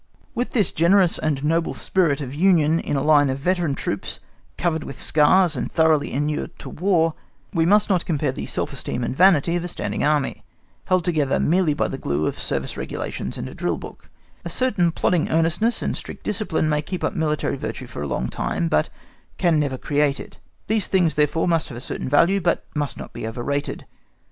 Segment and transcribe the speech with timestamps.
[0.33, 4.19] With this generous and noble spirit of union in a line of veteran troops,
[4.57, 7.13] covered with scars and thoroughly inured to War,
[7.53, 10.43] we must not compare the self esteem and vanity of a standing Army,(*)
[10.85, 14.09] held together merely by the glue of service regulations and a drill book;
[14.43, 18.27] a certain plodding earnestness and strict discipline may keep up military virtue for a long
[18.27, 18.89] time, but
[19.37, 23.27] can never create it; these things therefore have a certain value, but must not be
[23.27, 23.85] over rated.